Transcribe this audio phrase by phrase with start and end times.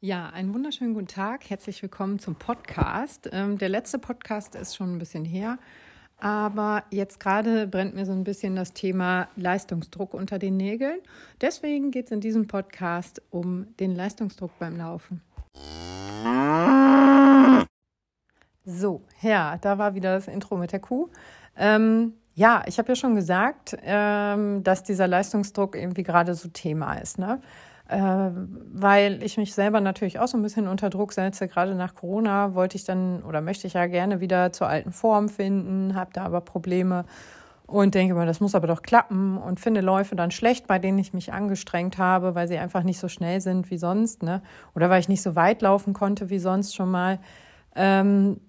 [0.00, 1.48] Ja, einen wunderschönen guten Tag.
[1.48, 3.30] Herzlich willkommen zum Podcast.
[3.32, 5.58] Ähm, der letzte Podcast ist schon ein bisschen her,
[6.18, 10.98] aber jetzt gerade brennt mir so ein bisschen das Thema Leistungsdruck unter den Nägeln.
[11.40, 15.22] Deswegen geht es in diesem Podcast um den Leistungsdruck beim Laufen.
[18.66, 21.08] So, ja, da war wieder das Intro mit der Kuh.
[21.56, 26.96] Ähm, ja, ich habe ja schon gesagt, ähm, dass dieser Leistungsdruck irgendwie gerade so Thema
[26.96, 27.18] ist.
[27.18, 27.40] Ne?
[27.88, 31.48] Äh, weil ich mich selber natürlich auch so ein bisschen unter Druck setze.
[31.48, 35.28] Gerade nach Corona wollte ich dann oder möchte ich ja gerne wieder zur alten Form
[35.28, 37.04] finden, habe da aber Probleme
[37.66, 40.98] und denke mal, das muss aber doch klappen und finde Läufe dann schlecht, bei denen
[40.98, 44.42] ich mich angestrengt habe, weil sie einfach nicht so schnell sind wie sonst, ne?
[44.74, 47.18] Oder weil ich nicht so weit laufen konnte wie sonst schon mal.
[47.74, 48.40] Ähm,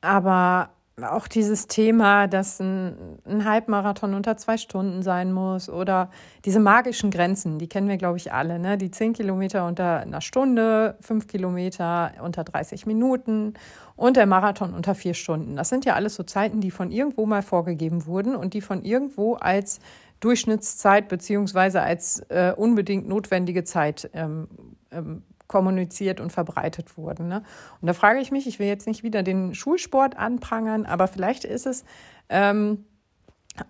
[0.00, 0.70] aber
[1.04, 6.10] auch dieses Thema, dass ein, ein, Halbmarathon unter zwei Stunden sein muss oder
[6.44, 8.58] diese magischen Grenzen, die kennen wir, glaube ich, alle.
[8.58, 8.78] Ne?
[8.78, 13.54] Die zehn Kilometer unter einer Stunde, fünf Kilometer unter 30 Minuten
[13.96, 15.56] und der Marathon unter vier Stunden.
[15.56, 18.82] Das sind ja alles so Zeiten, die von irgendwo mal vorgegeben wurden und die von
[18.82, 19.80] irgendwo als
[20.20, 24.48] Durchschnittszeit beziehungsweise als äh, unbedingt notwendige Zeit ähm,
[24.90, 27.28] ähm, kommuniziert und verbreitet wurden.
[27.28, 27.42] Ne?
[27.80, 31.44] Und da frage ich mich, ich will jetzt nicht wieder den Schulsport anprangern, aber vielleicht
[31.44, 31.84] ist es
[32.28, 32.84] ähm,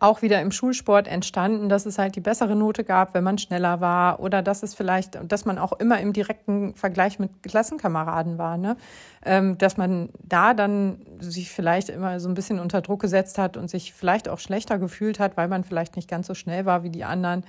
[0.00, 3.80] auch wieder im Schulsport entstanden, dass es halt die bessere Note gab, wenn man schneller
[3.80, 8.58] war oder dass es vielleicht, dass man auch immer im direkten Vergleich mit Klassenkameraden war,
[8.58, 8.76] ne?
[9.24, 13.56] Ähm, dass man da dann sich vielleicht immer so ein bisschen unter Druck gesetzt hat
[13.56, 16.82] und sich vielleicht auch schlechter gefühlt hat, weil man vielleicht nicht ganz so schnell war
[16.82, 17.44] wie die anderen.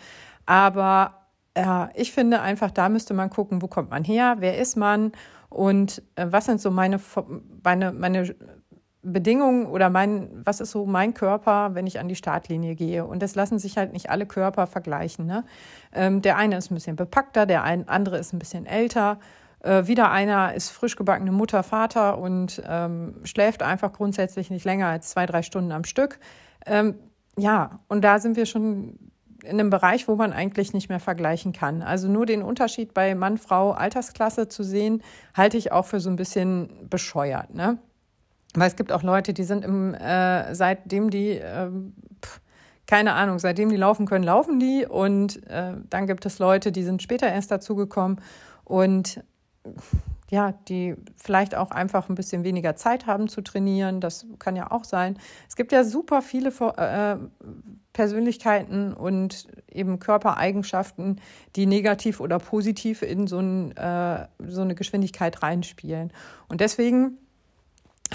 [0.46, 1.19] Aber
[1.58, 5.12] ja, ich finde einfach, da müsste man gucken, wo kommt man her, wer ist man
[5.50, 7.00] und äh, was sind so meine,
[7.64, 8.36] meine, meine
[9.02, 13.06] Bedingungen oder mein, was ist so mein Körper, wenn ich an die Startlinie gehe.
[13.06, 15.26] Und das lassen sich halt nicht alle Körper vergleichen.
[15.26, 15.46] Ne?
[15.94, 19.20] Ähm, der eine ist ein bisschen bepackter, der ein, andere ist ein bisschen älter.
[19.62, 24.88] Äh, wieder einer ist frisch gebackene Mutter, Vater und ähm, schläft einfach grundsätzlich nicht länger
[24.88, 26.20] als zwei, drei Stunden am Stück.
[26.66, 26.96] Ähm,
[27.38, 29.00] ja, und da sind wir schon
[29.44, 31.82] in einem Bereich, wo man eigentlich nicht mehr vergleichen kann.
[31.82, 35.02] Also nur den Unterschied bei Mann, Frau, Altersklasse zu sehen,
[35.36, 37.54] halte ich auch für so ein bisschen bescheuert.
[37.54, 37.78] Ne?
[38.54, 41.70] Weil es gibt auch Leute, die sind im, äh, seitdem die, äh,
[42.24, 42.42] pff,
[42.88, 44.86] keine Ahnung, seitdem die laufen können, laufen die.
[44.86, 48.20] Und äh, dann gibt es Leute, die sind später erst dazugekommen
[48.64, 49.24] und
[50.32, 54.00] ja, die vielleicht auch einfach ein bisschen weniger Zeit haben zu trainieren.
[54.00, 55.18] Das kann ja auch sein.
[55.48, 57.18] Es gibt ja super viele äh,
[57.94, 61.20] Persönlichkeiten und eben Körpereigenschaften,
[61.56, 66.14] die negativ oder positiv in so, ein, äh, so eine Geschwindigkeit reinspielen.
[66.48, 67.18] Und deswegen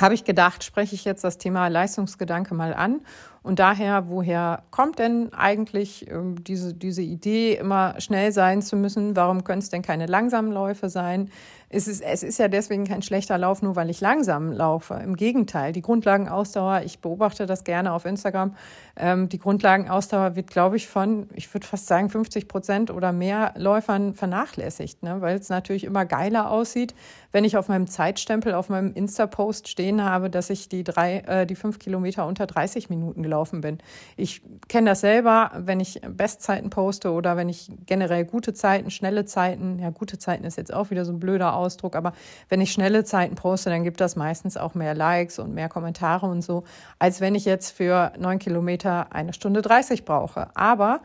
[0.00, 3.00] habe ich gedacht, spreche ich jetzt das Thema Leistungsgedanke mal an.
[3.42, 9.16] Und daher, woher kommt denn eigentlich äh, diese, diese Idee, immer schnell sein zu müssen?
[9.16, 11.30] Warum können es denn keine langsamen Läufe sein?
[11.74, 14.94] Es ist, es ist ja deswegen kein schlechter Lauf, nur weil ich langsam laufe.
[14.94, 18.54] Im Gegenteil, die Grundlagenausdauer, ich beobachte das gerne auf Instagram,
[18.96, 23.52] ähm, die Grundlagenausdauer wird, glaube ich, von, ich würde fast sagen, 50 Prozent oder mehr
[23.56, 25.20] Läufern vernachlässigt, ne?
[25.20, 26.94] weil es natürlich immer geiler aussieht,
[27.32, 31.46] wenn ich auf meinem Zeitstempel, auf meinem Insta-Post stehen habe, dass ich die drei, äh,
[31.46, 33.78] die fünf Kilometer unter 30 Minuten gelaufen bin.
[34.16, 39.24] Ich kenne das selber, wenn ich Bestzeiten poste oder wenn ich generell gute Zeiten, schnelle
[39.24, 42.12] Zeiten, ja, gute Zeiten ist jetzt auch wieder so ein blöder Ausdruck, aber
[42.48, 46.26] wenn ich schnelle Zeiten poste, dann gibt das meistens auch mehr Likes und mehr Kommentare
[46.26, 46.64] und so,
[46.98, 50.48] als wenn ich jetzt für neun Kilometer eine Stunde 30 brauche.
[50.54, 51.00] Aber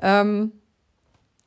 [0.00, 0.52] ähm,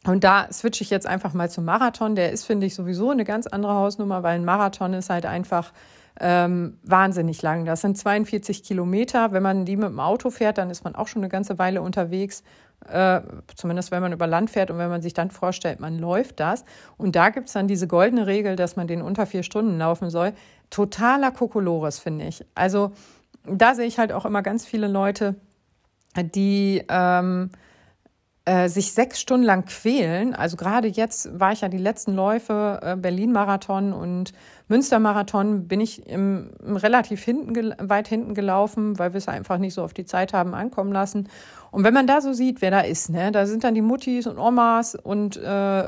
[0.05, 2.15] und da switche ich jetzt einfach mal zum Marathon.
[2.15, 5.73] Der ist, finde ich, sowieso eine ganz andere Hausnummer, weil ein Marathon ist halt einfach
[6.19, 7.65] ähm, wahnsinnig lang.
[7.65, 9.31] Das sind 42 Kilometer.
[9.31, 11.81] Wenn man die mit dem Auto fährt, dann ist man auch schon eine ganze Weile
[11.81, 12.43] unterwegs.
[12.89, 13.21] Äh,
[13.55, 16.65] zumindest wenn man über Land fährt und wenn man sich dann vorstellt, man läuft das.
[16.97, 20.09] Und da gibt es dann diese goldene Regel, dass man den unter vier Stunden laufen
[20.09, 20.33] soll.
[20.69, 22.45] Totaler Kokolores, finde ich.
[22.53, 22.91] Also
[23.45, 25.35] da sehe ich halt auch immer ganz viele Leute,
[26.15, 27.49] die ähm,
[28.45, 30.35] äh, sich sechs Stunden lang quälen.
[30.35, 34.33] Also gerade jetzt war ich ja die letzten Läufe, äh, Berlin-Marathon und
[34.67, 39.73] Münster-Marathon, bin ich im, im relativ hinten, weit hinten gelaufen, weil wir es einfach nicht
[39.73, 41.27] so auf die Zeit haben ankommen lassen.
[41.71, 44.27] Und wenn man da so sieht, wer da ist, ne, da sind dann die Muttis
[44.27, 45.83] und Omas und äh,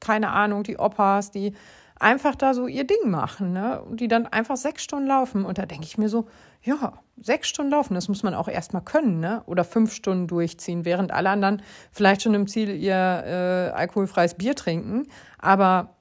[0.00, 1.54] keine Ahnung, die Opas, die
[2.00, 3.82] einfach da so ihr Ding machen, ne?
[3.82, 5.44] Und die dann einfach sechs Stunden laufen.
[5.44, 6.26] Und da denke ich mir so,
[6.62, 9.42] ja, sechs Stunden laufen, das muss man auch erstmal können, ne?
[9.46, 11.62] Oder fünf Stunden durchziehen, während alle anderen
[11.92, 15.06] vielleicht schon im Ziel ihr äh, alkoholfreies Bier trinken.
[15.38, 15.96] Aber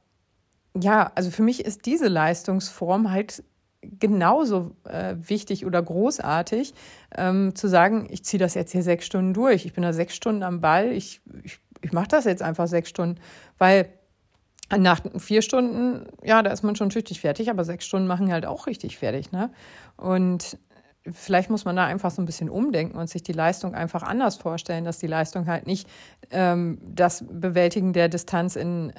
[0.79, 3.43] ja, also für mich ist diese Leistungsform halt
[3.81, 6.73] genauso äh, wichtig oder großartig,
[7.15, 9.65] ähm, zu sagen, ich ziehe das jetzt hier sechs Stunden durch.
[9.65, 12.89] Ich bin da sechs Stunden am Ball, ich, ich, ich mache das jetzt einfach sechs
[12.89, 13.19] Stunden,
[13.57, 13.89] weil
[14.77, 18.45] nach vier Stunden, ja, da ist man schon tüchtig fertig, aber sechs Stunden machen halt
[18.45, 19.51] auch richtig fertig, ne?
[19.97, 20.57] Und
[21.11, 24.37] vielleicht muss man da einfach so ein bisschen umdenken und sich die Leistung einfach anders
[24.37, 25.87] vorstellen, dass die Leistung halt nicht
[26.31, 28.93] ähm, das Bewältigen der Distanz in,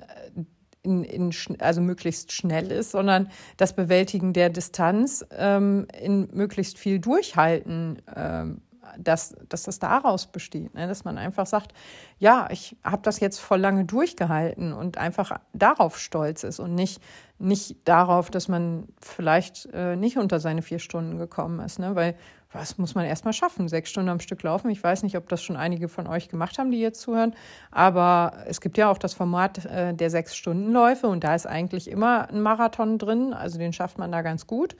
[0.83, 6.99] in, in, also möglichst schnell ist, sondern das Bewältigen der Distanz ähm, in möglichst viel
[6.99, 8.61] Durchhalten ähm,
[8.99, 10.87] dass, dass das daraus besteht, ne?
[10.87, 11.73] dass man einfach sagt,
[12.19, 17.03] ja, ich habe das jetzt voll lange durchgehalten und einfach darauf stolz ist und nicht,
[17.39, 21.95] nicht darauf, dass man vielleicht äh, nicht unter seine vier Stunden gekommen ist, ne?
[21.95, 22.17] weil
[22.55, 23.69] was muss man erstmal schaffen?
[23.69, 24.71] Sechs Stunden am Stück laufen.
[24.71, 27.35] Ich weiß nicht, ob das schon einige von euch gemacht haben, die jetzt zuhören.
[27.73, 32.31] Aber es gibt ja auch das Format äh, der Sechs-Stunden-Läufe und da ist eigentlich immer
[32.31, 33.35] ein Marathon drin.
[33.35, 34.77] Also den schafft man da ganz gut.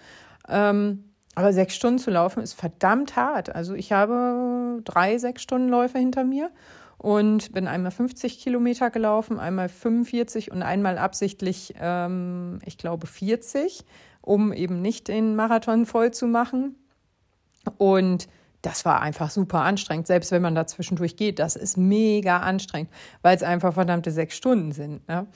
[0.49, 3.55] Ähm, aber sechs Stunden zu laufen ist verdammt hart.
[3.55, 6.51] Also ich habe drei Sechs-Stunden-Läufe hinter mir
[6.99, 13.85] und bin einmal 50 Kilometer gelaufen, einmal 45 und einmal absichtlich, ähm, ich glaube, 40,
[14.21, 16.77] um eben nicht den Marathon voll zu machen.
[17.79, 18.29] Und
[18.63, 21.39] das war einfach super anstrengend, selbst wenn man da zwischendurch geht.
[21.39, 22.91] Das ist mega anstrengend,
[23.23, 25.07] weil es einfach verdammte sechs Stunden sind.
[25.07, 25.27] Ne?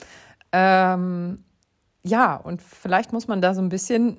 [0.53, 1.45] Ähm,
[2.03, 4.19] ja, und vielleicht muss man da so ein bisschen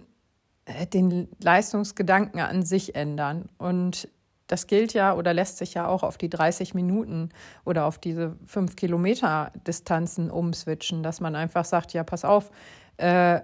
[0.94, 3.50] den Leistungsgedanken an sich ändern.
[3.58, 4.10] Und
[4.48, 7.30] das gilt ja oder lässt sich ja auch auf die 30 Minuten
[7.66, 12.50] oder auf diese 5 Kilometer Distanzen umswitchen, dass man einfach sagt, ja, pass auf,
[12.98, 13.42] äh,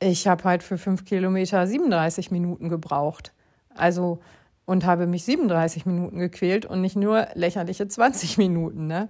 [0.00, 3.32] ich habe halt für 5 Kilometer 37 Minuten gebraucht.
[3.74, 4.20] Also
[4.70, 8.86] und habe mich 37 Minuten gequält und nicht nur lächerliche 20 Minuten.
[8.86, 9.08] Ne?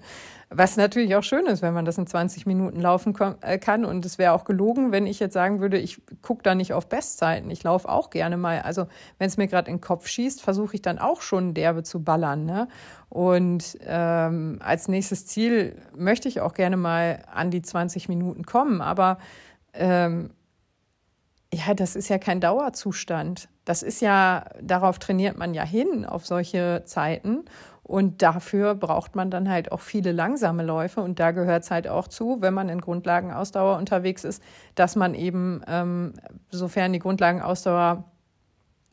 [0.49, 3.85] Was natürlich auch schön ist, wenn man das in 20 Minuten laufen äh, kann.
[3.85, 6.89] Und es wäre auch gelogen, wenn ich jetzt sagen würde, ich gucke da nicht auf
[6.89, 7.51] Bestzeiten.
[7.51, 8.63] Ich laufe auch gerne mal.
[8.63, 8.87] Also
[9.19, 12.03] wenn es mir gerade in den Kopf schießt, versuche ich dann auch schon derbe zu
[12.03, 12.47] ballern.
[12.47, 12.67] Ne?
[13.11, 18.81] Und ähm, als nächstes Ziel möchte ich auch gerne mal an die 20 Minuten kommen.
[18.81, 19.19] Aber
[19.75, 20.31] ähm,
[21.53, 23.51] ja, das ist ja kein Dauerzustand.
[23.71, 27.45] Das ist ja, darauf trainiert man ja hin, auf solche Zeiten.
[27.85, 31.01] Und dafür braucht man dann halt auch viele langsame Läufe.
[31.01, 34.43] Und da gehört es halt auch zu, wenn man in Grundlagenausdauer unterwegs ist,
[34.75, 36.15] dass man eben, ähm,
[36.51, 38.03] sofern die Grundlagenausdauer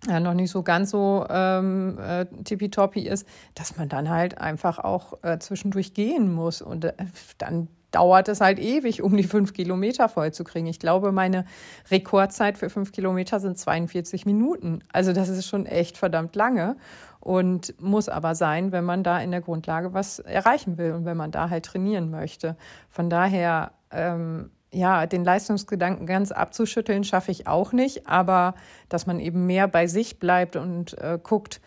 [0.08, 4.78] ja, noch nicht so ganz so ähm, äh, tippitoppi ist, dass man dann halt einfach
[4.78, 6.62] auch äh, zwischendurch gehen muss.
[6.62, 6.94] Und äh,
[7.40, 10.68] dann dauert es halt ewig, um die fünf Kilometer voll zu kriegen.
[10.68, 11.46] Ich glaube, meine
[11.90, 14.84] Rekordzeit für fünf Kilometer sind 42 Minuten.
[14.94, 16.76] Also das ist schon echt verdammt lange
[17.20, 21.18] und muss aber sein, wenn man da in der Grundlage was erreichen will und wenn
[21.18, 22.56] man da halt trainieren möchte.
[22.88, 28.54] Von daher, ähm, ja, den Leistungsgedanken ganz abzuschütteln, schaffe ich auch nicht, aber
[28.90, 31.62] dass man eben mehr bei sich bleibt und äh, guckt,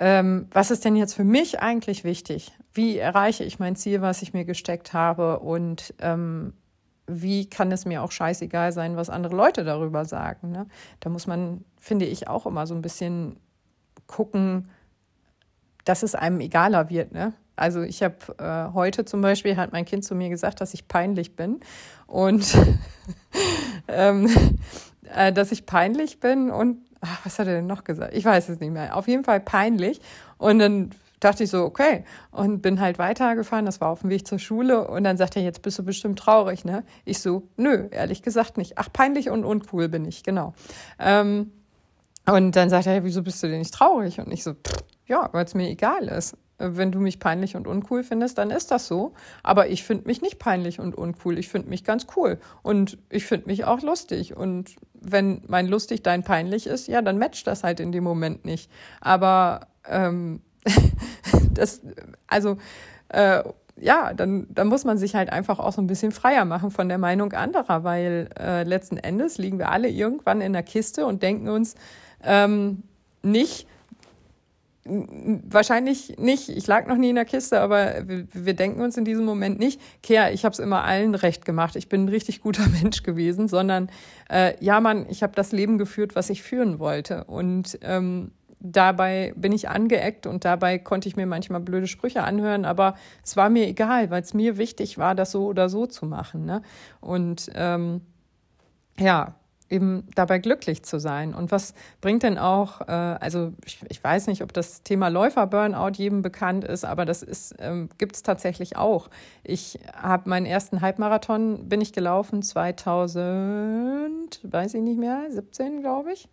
[0.00, 2.52] ähm, was ist denn jetzt für mich eigentlich wichtig?
[2.72, 5.38] Wie erreiche ich mein Ziel, was ich mir gesteckt habe?
[5.38, 6.54] Und ähm,
[7.06, 10.50] wie kann es mir auch scheißegal sein, was andere Leute darüber sagen?
[10.50, 10.66] Ne?
[11.00, 13.36] Da muss man, finde ich, auch immer so ein bisschen
[14.06, 14.70] gucken,
[15.84, 17.12] dass es einem egaler wird.
[17.12, 17.34] Ne?
[17.56, 20.88] Also ich habe äh, heute zum Beispiel, hat mein Kind zu mir gesagt, dass ich
[20.88, 21.60] peinlich bin.
[22.06, 22.56] Und
[23.88, 24.28] ähm,
[25.14, 28.14] äh, dass ich peinlich bin und ach, was hat er denn noch gesagt?
[28.14, 28.96] Ich weiß es nicht mehr.
[28.96, 30.00] Auf jeden Fall peinlich.
[30.38, 30.90] Und dann
[31.20, 32.04] dachte ich so, okay.
[32.30, 33.66] Und bin halt weitergefahren.
[33.66, 34.88] Das war auf dem Weg zur Schule.
[34.88, 36.84] Und dann sagt er, jetzt bist du bestimmt traurig, ne?
[37.04, 38.78] Ich so, nö, ehrlich gesagt nicht.
[38.78, 40.54] Ach, peinlich und uncool bin ich, genau.
[40.98, 41.52] Ähm,
[42.26, 44.18] und dann sagt er, wieso bist du denn nicht traurig?
[44.18, 46.36] Und ich so, pff, ja, weil es mir egal ist.
[46.58, 49.12] Wenn du mich peinlich und uncool findest, dann ist das so.
[49.42, 51.38] Aber ich finde mich nicht peinlich und uncool.
[51.38, 52.38] Ich finde mich ganz cool.
[52.62, 54.36] Und ich finde mich auch lustig.
[54.36, 58.44] Und wenn mein lustig dein peinlich ist, ja, dann matcht das halt in dem Moment
[58.44, 58.70] nicht.
[59.00, 60.42] Aber ähm,
[61.52, 61.82] das,
[62.28, 62.56] also,
[63.08, 63.42] äh,
[63.76, 66.88] ja, dann, dann muss man sich halt einfach auch so ein bisschen freier machen von
[66.88, 71.22] der Meinung anderer, weil äh, letzten Endes liegen wir alle irgendwann in der Kiste und
[71.22, 71.74] denken uns
[72.22, 72.84] ähm,
[73.22, 73.66] nicht,
[74.86, 76.50] Wahrscheinlich nicht.
[76.50, 79.58] Ich lag noch nie in der Kiste, aber wir, wir denken uns in diesem Moment
[79.58, 81.74] nicht, Kehr, ich habe es immer allen recht gemacht.
[81.76, 83.88] Ich bin ein richtig guter Mensch gewesen, sondern
[84.30, 87.24] äh, ja, Mann, ich habe das Leben geführt, was ich führen wollte.
[87.24, 92.64] Und ähm, dabei bin ich angeeckt und dabei konnte ich mir manchmal blöde Sprüche anhören,
[92.64, 96.06] aber es war mir egal, weil es mir wichtig war, das so oder so zu
[96.06, 96.46] machen.
[96.46, 96.62] Ne?
[97.00, 98.00] Und ähm,
[98.98, 99.34] ja,
[99.74, 101.34] eben dabei glücklich zu sein.
[101.34, 105.94] Und was bringt denn auch, äh, also ich, ich, weiß nicht, ob das Thema Läufer-Burnout
[105.96, 109.10] jedem bekannt ist, aber das ähm, gibt es tatsächlich auch.
[109.42, 116.12] Ich habe meinen ersten Halbmarathon, bin ich gelaufen 2000, weiß ich nicht mehr, 17 glaube
[116.12, 116.28] ich.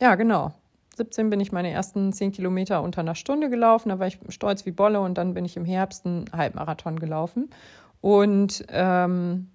[0.00, 0.52] Ja, genau.
[0.96, 4.66] 17 bin ich meine ersten 10 Kilometer unter einer Stunde gelaufen, da war ich stolz
[4.66, 7.50] wie Bolle und dann bin ich im Herbst einen Halbmarathon gelaufen.
[8.00, 9.50] Und ähm,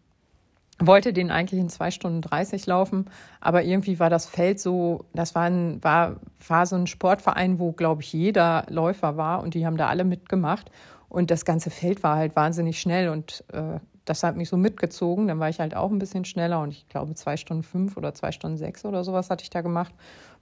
[0.86, 3.06] wollte den eigentlich in zwei Stunden 30 laufen,
[3.40, 7.72] aber irgendwie war das Feld so, das war, ein, war, war so ein Sportverein, wo,
[7.72, 10.72] glaube ich, jeder Läufer war und die haben da alle mitgemacht.
[11.10, 15.28] Und das ganze Feld war halt wahnsinnig schnell und äh, das hat mich so mitgezogen.
[15.28, 18.14] Dann war ich halt auch ein bisschen schneller und ich glaube zwei Stunden fünf oder
[18.14, 19.94] zwei Stunden sechs oder sowas hatte ich da gemacht.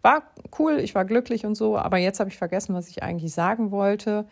[0.04, 0.24] War
[0.60, 3.72] cool, ich war glücklich und so, aber jetzt habe ich vergessen, was ich eigentlich sagen
[3.72, 4.26] wollte.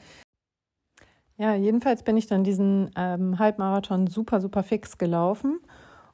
[1.38, 5.60] Ja, jedenfalls bin ich dann diesen ähm, Halbmarathon super, super fix gelaufen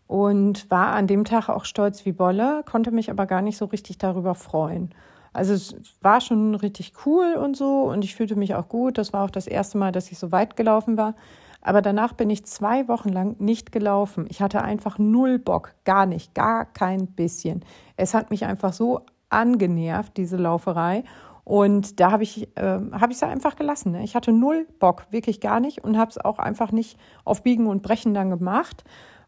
[0.07, 3.65] und war an dem Tag auch stolz wie Bolle, konnte mich aber gar nicht so
[3.65, 4.93] richtig darüber freuen.
[5.33, 8.97] Also es war schon richtig cool und so und ich fühlte mich auch gut.
[8.97, 11.15] Das war auch das erste Mal, dass ich so weit gelaufen war.
[11.61, 14.27] Aber danach bin ich zwei Wochen lang nicht gelaufen.
[14.29, 17.63] Ich hatte einfach null Bock, gar nicht, gar kein bisschen.
[17.95, 21.03] Es hat mich einfach so angenervt, diese Lauferei.
[21.45, 23.93] Und da habe ich äh, hab es einfach gelassen.
[23.93, 24.03] Ne?
[24.03, 27.67] Ich hatte null Bock, wirklich gar nicht und habe es auch einfach nicht auf Biegen
[27.67, 28.83] und Brechen dann gemacht.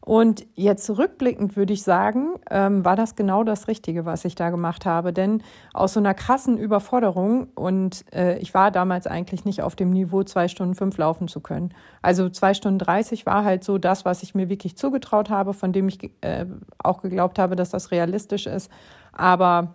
[0.05, 4.51] Und jetzt rückblickend würde ich sagen, ähm, war das genau das Richtige, was ich da
[4.51, 5.11] gemacht habe.
[5.11, 5.41] Denn
[5.73, 10.21] aus so einer krassen Überforderung und äh, ich war damals eigentlich nicht auf dem Niveau,
[10.21, 11.73] zwei Stunden fünf laufen zu können.
[12.03, 15.73] Also zwei Stunden dreißig war halt so das, was ich mir wirklich zugetraut habe, von
[15.73, 16.45] dem ich äh,
[16.77, 18.71] auch geglaubt habe, dass das realistisch ist.
[19.11, 19.73] Aber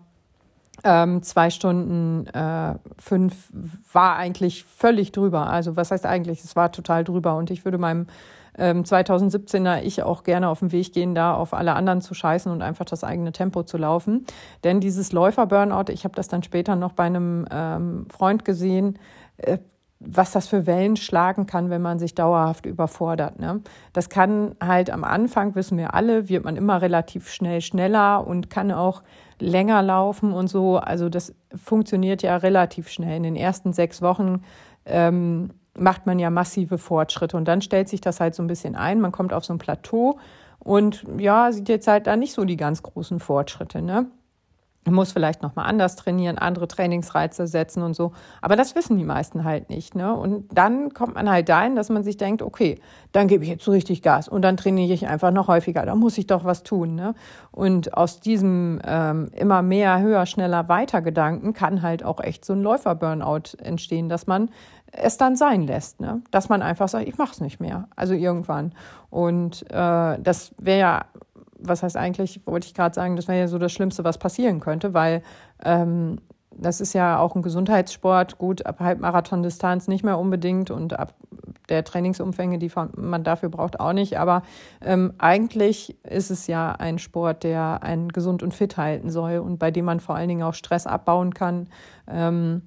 [0.85, 3.51] ähm, zwei Stunden äh, fünf
[3.93, 5.49] war eigentlich völlig drüber.
[5.49, 6.45] Also was heißt eigentlich?
[6.45, 7.35] Es war total drüber.
[7.35, 8.07] Und ich würde meinem
[8.59, 12.51] ähm, 2017er ich auch gerne auf den Weg gehen, da auf alle anderen zu scheißen
[12.51, 14.27] und einfach das eigene Tempo zu laufen.
[14.65, 18.99] Denn dieses Läufer-Burnout, ich habe das dann später noch bei einem ähm, Freund gesehen,
[19.39, 19.59] äh,
[20.01, 23.39] was das für Wellen schlagen kann, wenn man sich dauerhaft überfordert.
[23.39, 23.61] Ne?
[23.93, 28.49] Das kann halt am Anfang, wissen wir alle, wird man immer relativ schnell schneller und
[28.49, 29.03] kann auch
[29.39, 30.79] länger laufen und so.
[30.79, 33.19] Also das funktioniert ja relativ schnell.
[33.19, 34.43] In den ersten sechs Wochen
[34.87, 37.37] ähm, macht man ja massive Fortschritte.
[37.37, 39.01] Und dann stellt sich das halt so ein bisschen ein.
[39.01, 40.19] Man kommt auf so ein Plateau
[40.59, 43.81] und ja, sieht jetzt halt da nicht so die ganz großen Fortschritte.
[43.81, 44.07] Ne?
[44.87, 48.13] Man muss vielleicht nochmal anders trainieren, andere Trainingsreize setzen und so.
[48.41, 49.95] Aber das wissen die meisten halt nicht.
[49.95, 50.15] Ne?
[50.15, 52.81] Und dann kommt man halt dahin, dass man sich denkt, okay,
[53.13, 55.85] dann gebe ich jetzt so richtig Gas und dann trainiere ich einfach noch häufiger.
[55.85, 56.95] Da muss ich doch was tun.
[56.95, 57.15] Ne?
[57.51, 62.55] Und aus diesem ähm, immer mehr, höher, schneller, weiter Gedanken kann halt auch echt so
[62.55, 64.49] ein Läufer-Burnout entstehen, dass man
[64.93, 66.23] es dann sein lässt, ne?
[66.31, 68.73] dass man einfach sagt, ich mache es nicht mehr, also irgendwann.
[69.11, 71.05] Und äh, das wäre ja,
[71.59, 74.61] was heißt eigentlich, wollte ich gerade sagen, das wäre ja so das Schlimmste, was passieren
[74.61, 75.23] könnte, weil
[75.65, 76.19] ähm,
[76.53, 81.15] das ist ja auch ein Gesundheitssport, gut, ab Halbmarathon-Distanz nicht mehr unbedingt und ab
[81.69, 84.19] der Trainingsumfänge, die man dafür braucht, auch nicht.
[84.19, 84.43] Aber
[84.81, 89.59] ähm, eigentlich ist es ja ein Sport, der einen gesund und fit halten soll und
[89.59, 91.69] bei dem man vor allen Dingen auch Stress abbauen kann.
[92.09, 92.63] Ähm,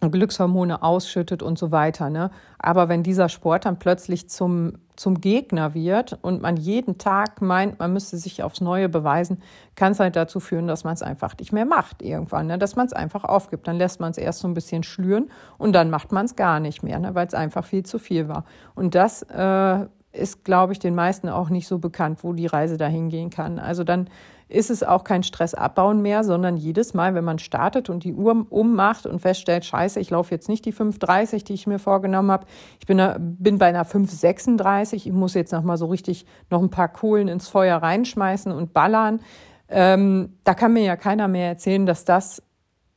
[0.00, 2.08] Glückshormone ausschüttet und so weiter.
[2.08, 2.30] Ne?
[2.58, 7.78] Aber wenn dieser Sport dann plötzlich zum, zum Gegner wird und man jeden Tag meint,
[7.80, 9.42] man müsste sich aufs Neue beweisen,
[9.74, 12.58] kann es halt dazu führen, dass man es einfach nicht mehr macht irgendwann, ne?
[12.58, 13.66] dass man es einfach aufgibt.
[13.66, 16.60] Dann lässt man es erst so ein bisschen schlüren und dann macht man es gar
[16.60, 17.14] nicht mehr, ne?
[17.14, 18.44] weil es einfach viel zu viel war.
[18.76, 22.76] Und das äh, ist, glaube ich, den meisten auch nicht so bekannt, wo die Reise
[22.76, 23.58] dahin gehen kann.
[23.58, 24.08] Also dann
[24.48, 28.14] ist es auch kein Stress abbauen mehr, sondern jedes Mal, wenn man startet und die
[28.14, 32.30] Uhr ummacht und feststellt, scheiße, ich laufe jetzt nicht die 5,30, die ich mir vorgenommen
[32.30, 32.46] habe,
[32.80, 36.70] ich bin, bin bei einer 5,36, ich muss jetzt noch mal so richtig noch ein
[36.70, 39.20] paar Kohlen ins Feuer reinschmeißen und ballern.
[39.68, 42.42] Ähm, da kann mir ja keiner mehr erzählen, dass das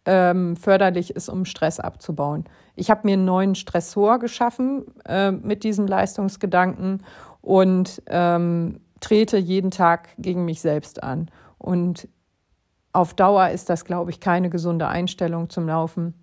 [0.06, 2.46] ähm, förderlich ist, um Stress abzubauen.
[2.76, 7.04] Ich habe mir einen neuen Stressor geschaffen äh, mit diesem Leistungsgedanken
[7.42, 11.30] und ähm, trete jeden Tag gegen mich selbst an.
[11.58, 12.08] Und
[12.94, 16.14] auf Dauer ist das, glaube ich, keine gesunde Einstellung zum Laufen.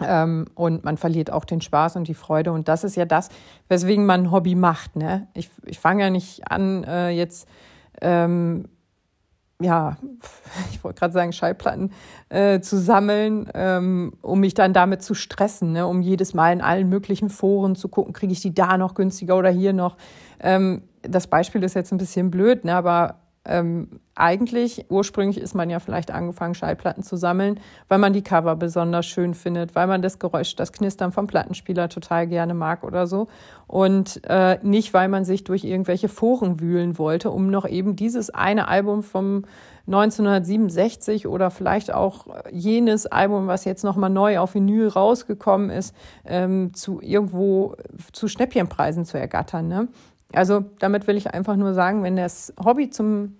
[0.00, 2.52] Ähm, und man verliert auch den Spaß und die Freude.
[2.52, 3.30] Und das ist ja das,
[3.68, 4.96] weswegen man ein Hobby macht.
[4.96, 5.26] Ne?
[5.34, 7.48] Ich, ich fange ja nicht an, äh, jetzt,
[8.00, 8.68] ähm,
[9.60, 9.96] ja,
[10.70, 11.92] ich wollte gerade sagen, Schallplatten
[12.28, 15.86] äh, zu sammeln, ähm, um mich dann damit zu stressen, ne?
[15.86, 19.36] um jedes Mal in allen möglichen Foren zu gucken, kriege ich die da noch günstiger
[19.36, 19.96] oder hier noch.
[20.40, 23.16] Ähm, das Beispiel ist jetzt ein bisschen blöd, ne, aber
[23.48, 28.56] ähm, eigentlich, ursprünglich ist man ja vielleicht angefangen, Schallplatten zu sammeln, weil man die Cover
[28.56, 33.06] besonders schön findet, weil man das Geräusch, das Knistern vom Plattenspieler total gerne mag oder
[33.06, 33.28] so.
[33.66, 38.30] Und äh, nicht, weil man sich durch irgendwelche Foren wühlen wollte, um noch eben dieses
[38.30, 39.44] eine Album vom
[39.86, 45.94] 1967 oder vielleicht auch jenes Album, was jetzt nochmal neu auf Vinyl rausgekommen ist,
[46.26, 47.74] ähm, zu irgendwo
[48.12, 49.68] zu Schnäppchenpreisen zu ergattern.
[49.68, 49.88] Ne?
[50.32, 53.36] Also damit will ich einfach nur sagen, wenn das Hobby zum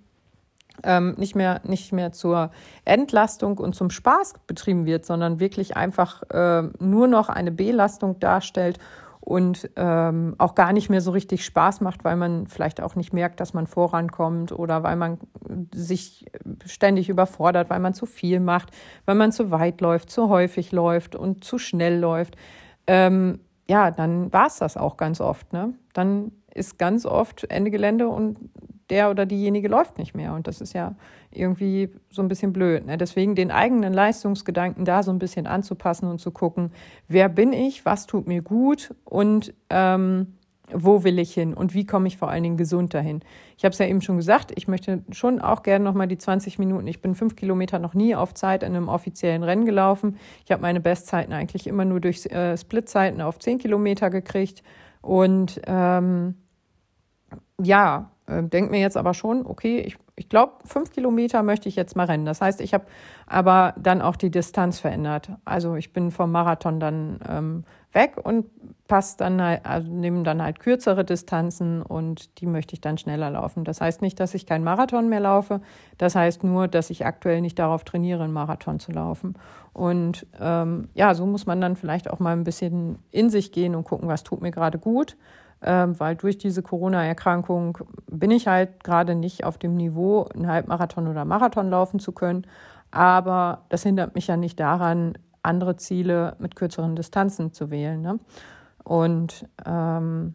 [0.85, 2.50] ähm, nicht mehr nicht mehr zur
[2.85, 8.78] Entlastung und zum Spaß betrieben wird, sondern wirklich einfach äh, nur noch eine Belastung darstellt
[9.21, 13.12] und ähm, auch gar nicht mehr so richtig Spaß macht, weil man vielleicht auch nicht
[13.12, 15.18] merkt, dass man vorankommt oder weil man
[15.75, 16.25] sich
[16.64, 18.71] ständig überfordert, weil man zu viel macht,
[19.04, 22.37] weil man zu weit läuft, zu häufig läuft und zu schnell läuft.
[22.87, 25.52] Ähm, ja, dann war es das auch ganz oft.
[25.52, 25.75] Ne?
[25.92, 28.37] Dann ist ganz oft Ende Gelände und
[28.91, 30.35] der oder diejenige läuft nicht mehr.
[30.35, 30.95] Und das ist ja
[31.31, 32.87] irgendwie so ein bisschen blöd.
[32.87, 32.97] Ne?
[32.97, 36.73] Deswegen den eigenen Leistungsgedanken da so ein bisschen anzupassen und zu gucken,
[37.07, 40.38] wer bin ich, was tut mir gut und ähm,
[40.73, 43.21] wo will ich hin und wie komme ich vor allen Dingen gesund dahin.
[43.57, 46.59] Ich habe es ja eben schon gesagt, ich möchte schon auch gerne nochmal die 20
[46.59, 46.87] Minuten.
[46.87, 50.19] Ich bin fünf Kilometer noch nie auf Zeit in einem offiziellen Rennen gelaufen.
[50.45, 54.62] Ich habe meine Bestzeiten eigentlich immer nur durch äh, Splitzeiten auf 10 Kilometer gekriegt.
[55.00, 56.35] Und ähm,
[57.61, 61.77] ja, äh, denke mir jetzt aber schon, okay, ich, ich glaube, fünf Kilometer möchte ich
[61.77, 62.27] jetzt mal rennen.
[62.27, 62.85] Das heißt, ich habe
[63.27, 65.31] aber dann auch die Distanz verändert.
[65.45, 68.47] Also ich bin vom Marathon dann ähm, weg und
[68.87, 73.31] passe dann halt, also nehme dann halt kürzere Distanzen und die möchte ich dann schneller
[73.31, 73.65] laufen.
[73.65, 75.61] Das heißt nicht, dass ich keinen Marathon mehr laufe.
[75.97, 79.35] Das heißt nur, dass ich aktuell nicht darauf trainiere, einen Marathon zu laufen.
[79.73, 83.75] Und ähm, ja, so muss man dann vielleicht auch mal ein bisschen in sich gehen
[83.75, 85.17] und gucken, was tut mir gerade gut
[85.62, 91.09] ähm, weil durch diese Corona-Erkrankung bin ich halt gerade nicht auf dem Niveau, einen Halbmarathon
[91.09, 92.47] oder Marathon laufen zu können.
[92.91, 98.00] Aber das hindert mich ja nicht daran, andere Ziele mit kürzeren Distanzen zu wählen.
[98.00, 98.19] Ne?
[98.85, 100.35] Und ähm,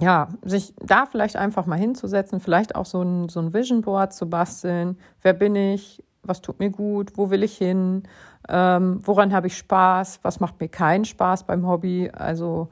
[0.00, 4.12] ja, sich da vielleicht einfach mal hinzusetzen, vielleicht auch so ein, so ein Vision Board
[4.12, 4.98] zu basteln.
[5.22, 6.02] Wer bin ich?
[6.22, 7.12] Was tut mir gut?
[7.16, 8.02] Wo will ich hin?
[8.48, 10.20] Ähm, woran habe ich Spaß?
[10.22, 12.10] Was macht mir keinen Spaß beim Hobby?
[12.10, 12.70] Also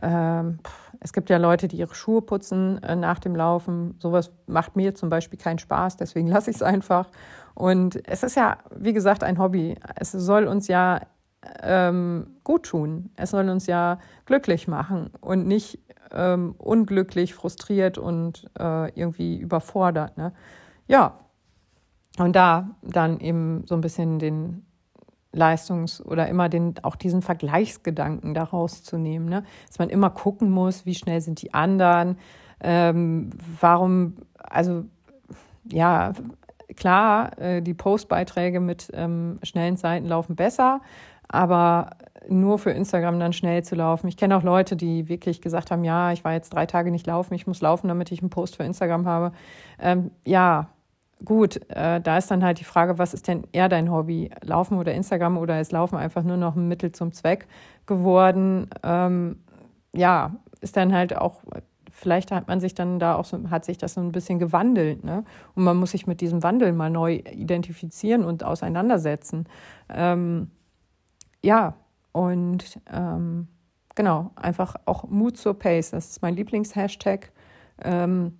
[0.00, 0.58] ähm,
[1.00, 3.96] es gibt ja Leute, die ihre Schuhe putzen äh, nach dem Laufen.
[3.98, 7.08] Sowas macht mir zum Beispiel keinen Spaß, deswegen lasse ich es einfach.
[7.54, 9.76] Und es ist ja, wie gesagt, ein Hobby.
[9.96, 11.00] Es soll uns ja
[11.62, 13.10] ähm, gut tun.
[13.16, 15.80] Es soll uns ja glücklich machen und nicht
[16.12, 20.16] ähm, unglücklich, frustriert und äh, irgendwie überfordert.
[20.16, 20.32] Ne?
[20.86, 21.18] Ja,
[22.18, 24.66] und da dann eben so ein bisschen den
[25.32, 29.26] Leistungs- oder immer den, auch diesen Vergleichsgedanken daraus zu nehmen.
[29.28, 29.44] Ne?
[29.66, 32.18] Dass man immer gucken muss, wie schnell sind die anderen,
[32.60, 34.84] ähm, warum, also
[35.70, 36.12] ja,
[36.76, 40.80] klar, äh, die Postbeiträge mit ähm, schnellen Seiten laufen besser,
[41.28, 41.90] aber
[42.28, 44.06] nur für Instagram dann schnell zu laufen.
[44.06, 47.06] Ich kenne auch Leute, die wirklich gesagt haben, ja, ich war jetzt drei Tage nicht
[47.06, 49.32] laufen, ich muss laufen, damit ich einen Post für Instagram habe.
[49.80, 50.68] Ähm, ja,
[51.24, 54.30] gut, äh, da ist dann halt die Frage, was ist denn eher dein Hobby?
[54.42, 57.46] Laufen oder Instagram oder ist Laufen einfach nur noch ein Mittel zum Zweck
[57.86, 58.68] geworden?
[58.82, 59.40] Ähm,
[59.92, 61.42] ja, ist dann halt auch,
[61.90, 65.04] vielleicht hat man sich dann da auch so, hat sich das so ein bisschen gewandelt,
[65.04, 65.24] ne?
[65.54, 69.46] Und man muss sich mit diesem Wandel mal neu identifizieren und auseinandersetzen.
[69.88, 70.50] Ähm,
[71.42, 71.74] ja,
[72.12, 73.48] und ähm,
[73.94, 77.32] genau, einfach auch Mut zur Pace, das ist mein Lieblingshashtag.
[77.82, 78.38] Ähm,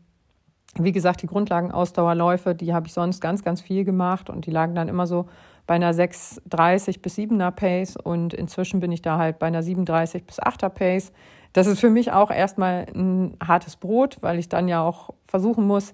[0.78, 4.74] wie gesagt, die Grundlagenausdauerläufe, die habe ich sonst ganz, ganz viel gemacht und die lagen
[4.74, 5.26] dann immer so
[5.66, 10.24] bei einer 6,30 bis 7er Pace und inzwischen bin ich da halt bei einer 37
[10.24, 11.12] bis 8er Pace.
[11.52, 15.66] Das ist für mich auch erstmal ein hartes Brot, weil ich dann ja auch versuchen
[15.66, 15.92] muss,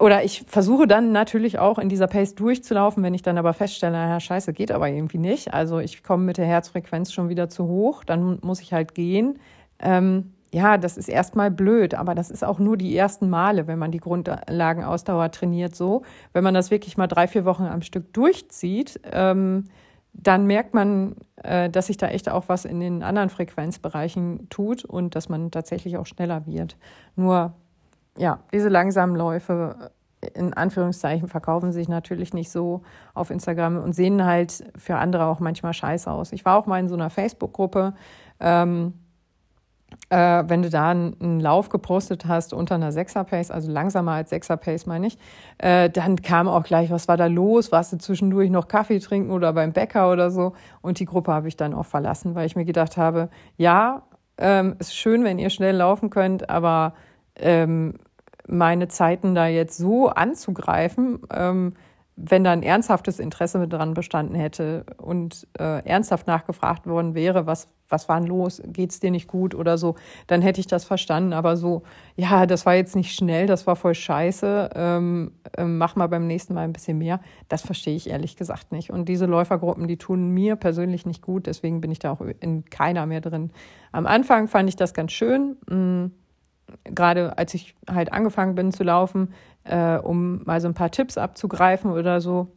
[0.00, 3.96] oder ich versuche dann natürlich auch in dieser Pace durchzulaufen, wenn ich dann aber feststelle,
[3.96, 5.54] ja, scheiße, geht aber irgendwie nicht.
[5.54, 9.38] Also ich komme mit der Herzfrequenz schon wieder zu hoch, dann muss ich halt gehen.
[9.78, 13.76] Ähm, ja, das ist erstmal blöd, aber das ist auch nur die ersten Male, wenn
[13.76, 16.02] man die Grundlagenausdauer trainiert so.
[16.32, 19.64] Wenn man das wirklich mal drei, vier Wochen am Stück durchzieht, ähm,
[20.12, 24.84] dann merkt man, äh, dass sich da echt auch was in den anderen Frequenzbereichen tut
[24.84, 26.76] und dass man tatsächlich auch schneller wird.
[27.16, 27.54] Nur,
[28.16, 29.90] ja, diese langsamen Läufe
[30.34, 35.40] in Anführungszeichen verkaufen sich natürlich nicht so auf Instagram und sehen halt für andere auch
[35.40, 36.30] manchmal scheiße aus.
[36.30, 37.94] Ich war auch mal in so einer Facebook-Gruppe,
[38.38, 38.94] ähm,
[40.10, 44.86] äh, wenn du da einen, Lauf gepostet hast unter einer Sechser-Pace, also langsamer als Sechser-Pace,
[44.86, 45.18] meine ich,
[45.58, 47.72] äh, dann kam auch gleich, was war da los?
[47.72, 50.52] Warst du zwischendurch noch Kaffee trinken oder beim Bäcker oder so?
[50.80, 54.02] Und die Gruppe habe ich dann auch verlassen, weil ich mir gedacht habe, ja,
[54.38, 56.94] ähm, ist schön, wenn ihr schnell laufen könnt, aber
[57.36, 57.94] ähm,
[58.46, 61.74] meine Zeiten da jetzt so anzugreifen, ähm,
[62.16, 67.68] wenn da ein ernsthaftes Interesse dran bestanden hätte und äh, ernsthaft nachgefragt worden wäre, was,
[67.88, 69.96] was war denn los, geht's dir nicht gut oder so,
[70.28, 71.32] dann hätte ich das verstanden.
[71.32, 71.82] Aber so,
[72.14, 76.26] ja, das war jetzt nicht schnell, das war voll scheiße, ähm, äh, mach mal beim
[76.28, 78.90] nächsten Mal ein bisschen mehr, das verstehe ich ehrlich gesagt nicht.
[78.90, 82.64] Und diese Läufergruppen, die tun mir persönlich nicht gut, deswegen bin ich da auch in
[82.66, 83.50] keiner mehr drin.
[83.90, 85.56] Am Anfang fand ich das ganz schön.
[85.68, 86.12] Mh, mm,
[86.84, 91.18] gerade als ich halt angefangen bin zu laufen, äh, um mal so ein paar Tipps
[91.18, 92.48] abzugreifen oder so.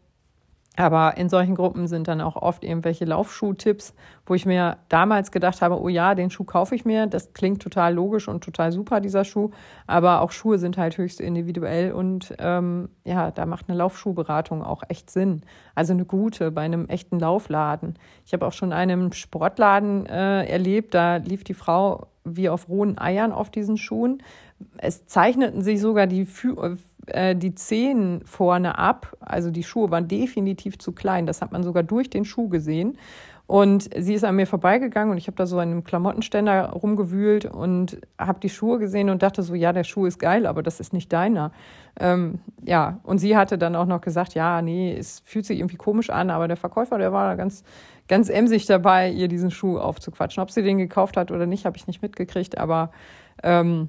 [0.80, 3.96] Aber in solchen Gruppen sind dann auch oft irgendwelche Laufschuhtipps,
[4.28, 7.08] wo ich mir damals gedacht habe, oh ja, den Schuh kaufe ich mir.
[7.08, 9.50] Das klingt total logisch und total super, dieser Schuh.
[9.88, 14.84] Aber auch Schuhe sind halt höchst individuell und ähm, ja, da macht eine Laufschuhberatung auch
[14.88, 15.41] echt Sinn.
[15.74, 17.98] Also eine gute bei einem echten Laufladen.
[18.24, 22.97] Ich habe auch schon einen Sportladen äh, erlebt, da lief die Frau wie auf rohen
[22.97, 24.23] Eiern auf diesen Schuhen.
[24.78, 26.28] Es zeichneten sich sogar die
[27.08, 29.15] äh, die Zehen vorne ab.
[29.20, 31.26] Also die Schuhe waren definitiv zu klein.
[31.26, 32.98] Das hat man sogar durch den Schuh gesehen.
[33.48, 37.46] Und sie ist an mir vorbeigegangen und ich habe da so an einem Klamottenständer rumgewühlt
[37.46, 40.82] und habe die Schuhe gesehen und dachte so, ja, der Schuh ist geil, aber das
[40.82, 41.54] ist nicht deiner.
[41.98, 45.78] Ähm, ja, und sie hatte dann auch noch gesagt, ja, nee, es fühlt sich irgendwie
[45.78, 47.63] komisch an, aber der Verkäufer, der war da ganz,
[48.10, 50.43] ganz emsig dabei, ihr diesen Schuh aufzuquatschen.
[50.43, 52.91] Ob sie den gekauft hat oder nicht, habe ich nicht mitgekriegt, aber
[53.43, 53.88] ähm,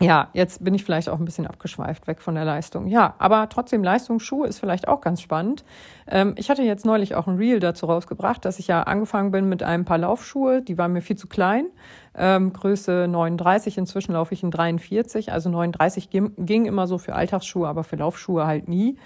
[0.00, 2.86] ja, jetzt bin ich vielleicht auch ein bisschen abgeschweift weg von der Leistung.
[2.86, 5.64] Ja, aber trotzdem Leistungsschuhe ist vielleicht auch ganz spannend.
[6.06, 9.48] Ähm, ich hatte jetzt neulich auch ein Reel dazu rausgebracht, dass ich ja angefangen bin
[9.48, 10.62] mit einem paar Laufschuhe.
[10.62, 11.66] Die waren mir viel zu klein.
[12.14, 15.32] Ähm, Größe 39, inzwischen laufe ich in 43.
[15.32, 18.98] Also 39 ging, ging immer so für Alltagsschuhe, aber für Laufschuhe halt nie.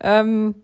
[0.00, 0.56] Ähm,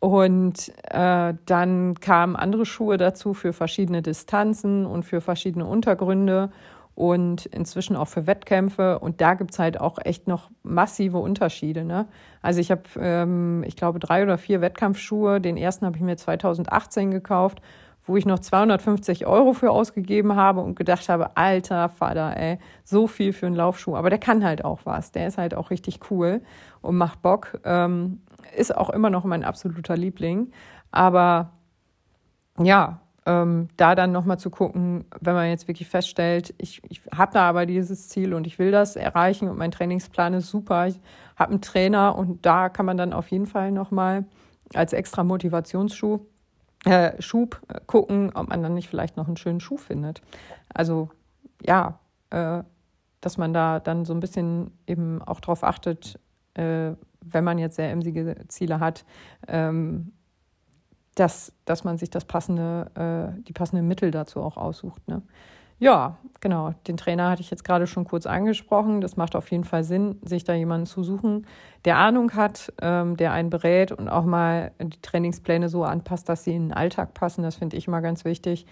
[0.00, 6.50] und äh, dann kamen andere Schuhe dazu für verschiedene Distanzen und für verschiedene Untergründe
[6.98, 8.98] und inzwischen auch für Wettkämpfe.
[8.98, 11.84] Und da gibt's halt auch echt noch massive Unterschiede.
[11.84, 12.08] Ne?
[12.42, 15.40] Also ich habe, ähm, ich glaube, drei oder vier Wettkampfschuhe.
[15.40, 17.62] Den ersten habe ich mir 2018 gekauft,
[18.04, 23.06] wo ich noch 250 Euro für ausgegeben habe und gedacht habe, alter Vater, ey, so
[23.06, 23.94] viel für einen Laufschuh.
[23.94, 25.12] Aber der kann halt auch was.
[25.12, 26.40] Der ist halt auch richtig cool
[26.80, 27.60] und macht Bock.
[27.62, 28.22] Ähm,
[28.56, 30.50] ist auch immer noch mein absoluter Liebling.
[30.90, 31.52] Aber
[32.60, 37.30] ja, ähm, da dann nochmal zu gucken, wenn man jetzt wirklich feststellt, ich, ich habe
[37.34, 40.98] da aber dieses Ziel und ich will das erreichen und mein Trainingsplan ist super, ich
[41.36, 44.24] habe einen Trainer und da kann man dann auf jeden Fall nochmal
[44.72, 46.26] als extra Motivationsschub
[46.86, 50.22] äh, Schub gucken, ob man dann nicht vielleicht noch einen schönen Schuh findet.
[50.72, 51.10] Also
[51.66, 51.98] ja,
[52.30, 52.62] äh,
[53.20, 56.18] dass man da dann so ein bisschen eben auch darauf achtet,
[56.54, 59.04] äh, wenn man jetzt sehr emsige Ziele hat,
[59.48, 60.12] ähm,
[61.18, 62.90] dass, dass man sich das passende,
[63.38, 65.06] äh, die passenden Mittel dazu auch aussucht.
[65.08, 65.22] Ne?
[65.80, 66.74] Ja, genau.
[66.88, 69.00] Den Trainer hatte ich jetzt gerade schon kurz angesprochen.
[69.00, 71.46] Das macht auf jeden Fall Sinn, sich da jemanden zu suchen,
[71.84, 76.44] der Ahnung hat, ähm, der einen berät und auch mal die Trainingspläne so anpasst, dass
[76.44, 77.42] sie in den Alltag passen.
[77.42, 78.66] Das finde ich immer ganz wichtig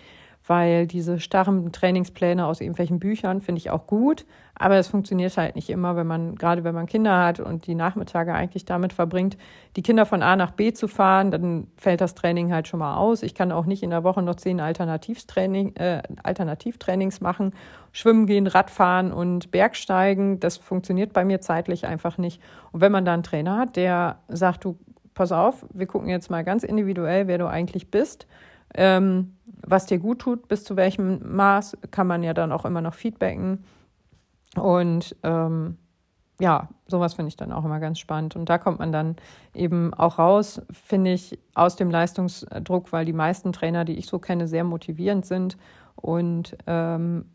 [0.46, 5.54] weil diese starren Trainingspläne aus irgendwelchen Büchern finde ich auch gut, aber es funktioniert halt
[5.56, 9.37] nicht immer, wenn man, gerade wenn man Kinder hat und die Nachmittage eigentlich damit verbringt,
[9.76, 12.96] die Kinder von A nach B zu fahren, dann fällt das Training halt schon mal
[12.96, 13.22] aus.
[13.22, 17.52] Ich kann auch nicht in der Woche noch zehn Alternativtraining, äh, Alternativtrainings machen,
[17.92, 20.40] schwimmen gehen, Radfahren und Bergsteigen.
[20.40, 22.40] Das funktioniert bei mir zeitlich einfach nicht.
[22.72, 24.78] Und wenn man da einen Trainer hat, der sagt, du,
[25.12, 28.26] pass auf, wir gucken jetzt mal ganz individuell, wer du eigentlich bist,
[28.74, 29.36] ähm,
[29.66, 32.94] was dir gut tut, bis zu welchem Maß, kann man ja dann auch immer noch
[32.94, 33.64] feedbacken.
[34.57, 35.76] Und ähm,
[36.40, 38.37] ja, sowas finde ich dann auch immer ganz spannend.
[38.37, 39.16] Und da kommt man dann
[39.55, 44.18] eben auch raus, finde ich, aus dem Leistungsdruck, weil die meisten Trainer, die ich so
[44.18, 45.57] kenne, sehr motivierend sind
[45.96, 47.26] und ähm,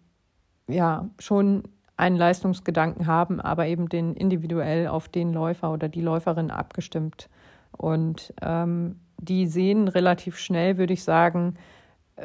[0.67, 1.63] ja, schon
[1.97, 7.29] einen Leistungsgedanken haben, aber eben den individuell auf den Läufer oder die Läuferin abgestimmt.
[7.71, 11.55] Und ähm, die sehen relativ schnell, würde ich sagen,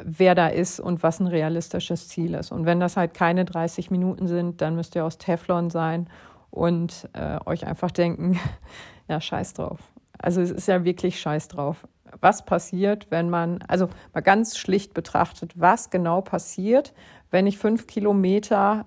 [0.03, 2.51] wer da ist und was ein realistisches Ziel ist.
[2.51, 6.09] Und wenn das halt keine 30 Minuten sind, dann müsst ihr aus Teflon sein
[6.49, 8.39] und äh, euch einfach denken,
[9.07, 9.79] ja, scheiß drauf.
[10.17, 11.87] Also es ist ja wirklich scheiß drauf.
[12.19, 16.93] Was passiert, wenn man, also mal ganz schlicht betrachtet, was genau passiert,
[17.31, 18.85] wenn ich fünf Kilometer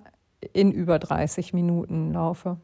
[0.53, 2.57] in über 30 Minuten laufe?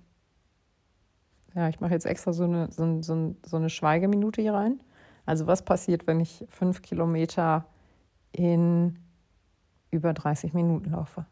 [1.55, 4.79] Ja, ich mache jetzt extra so eine, so, so, so eine Schweigeminute hier rein.
[5.25, 7.65] Also was passiert, wenn ich fünf Kilometer
[8.37, 8.99] in
[9.89, 11.25] über 30 Minuten laufe?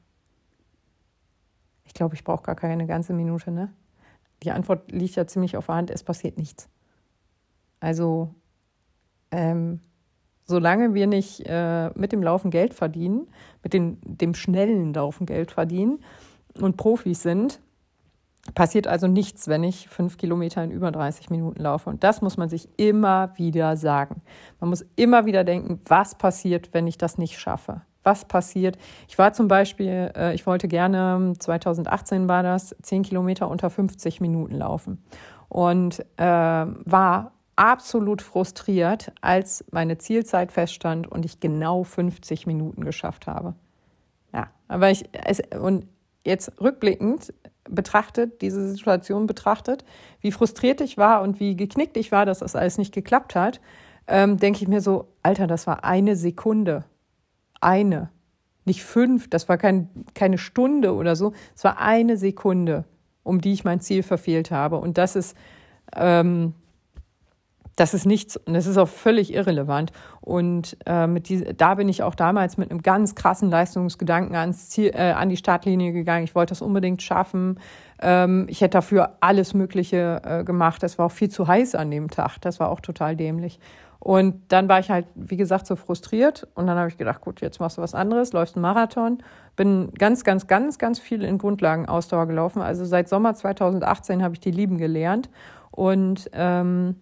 [1.84, 3.52] Ich glaube, ich brauche gar keine ganze Minute.
[3.52, 3.72] Ne?
[4.44, 6.68] Die Antwort liegt ja ziemlich auf der Hand, es passiert nichts.
[7.80, 8.34] Also
[9.32, 9.80] ähm,
[10.46, 13.28] solange wir nicht äh, mit dem Laufen Geld verdienen,
[13.62, 16.00] mit dem, dem schnellen Laufen Geld verdienen
[16.60, 17.62] und Profis sind,
[18.54, 21.90] Passiert also nichts, wenn ich fünf Kilometer in über 30 Minuten laufe.
[21.90, 24.22] Und das muss man sich immer wieder sagen.
[24.60, 27.82] Man muss immer wieder denken, was passiert, wenn ich das nicht schaffe?
[28.04, 28.78] Was passiert?
[29.08, 34.22] Ich war zum Beispiel, äh, ich wollte gerne, 2018 war das, 10 Kilometer unter 50
[34.22, 35.04] Minuten laufen.
[35.50, 43.26] Und äh, war absolut frustriert, als meine Zielzeit feststand und ich genau 50 Minuten geschafft
[43.26, 43.56] habe.
[44.34, 45.88] Ja, aber ich, es, und
[46.26, 47.34] jetzt rückblickend
[47.70, 49.84] betrachtet, diese Situation betrachtet,
[50.22, 53.60] wie frustriert ich war und wie geknickt ich war, dass das alles nicht geklappt hat,
[54.08, 56.86] ähm, denke ich mir so, Alter, das war eine Sekunde.
[57.60, 58.10] Eine.
[58.66, 61.34] Nicht fünf, das war kein, keine Stunde oder so.
[61.56, 62.86] Es war eine Sekunde,
[63.24, 64.78] um die ich mein Ziel verfehlt habe.
[64.78, 65.36] Und das ist,
[65.96, 66.54] ähm,
[67.76, 69.92] das ist nichts und das ist auch völlig irrelevant.
[70.22, 74.70] Und äh, mit diese, da bin ich auch damals mit einem ganz krassen Leistungsgedanken ans
[74.70, 76.24] Ziel, äh, an die Startlinie gegangen.
[76.24, 77.60] Ich wollte das unbedingt schaffen.
[78.02, 80.84] Ähm, ich hätte dafür alles Mögliche äh, gemacht.
[80.84, 82.38] Es war auch viel zu heiß an dem Tag.
[82.40, 83.60] Das war auch total dämlich.
[84.00, 86.48] Und dann war ich halt, wie gesagt, so frustriert.
[86.56, 89.18] Und dann habe ich gedacht, gut, jetzt machst du was anderes, läufst einen Marathon.
[89.56, 92.62] Bin ganz, ganz, ganz, ganz viel in Grundlagenausdauer gelaufen.
[92.62, 95.30] Also seit Sommer 2018 habe ich die lieben gelernt.
[95.72, 96.96] Und ähm,